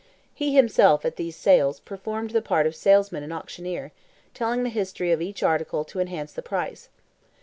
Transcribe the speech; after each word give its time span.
He 0.33 0.55
himself, 0.55 1.05
at 1.05 1.15
these 1.17 1.35
sales, 1.35 1.79
performed 1.79 2.31
the 2.31 2.41
part 2.41 2.65
of 2.65 2.75
salesman 2.75 3.21
and 3.21 3.31
auctioneer, 3.31 3.91
telling 4.33 4.63
the 4.63 4.69
history 4.69 5.11
of 5.11 5.21
each 5.21 5.43
article 5.43 5.83
to 5.85 5.99
enhance 5.99 6.33
the 6.33 6.41
price. 6.41 6.89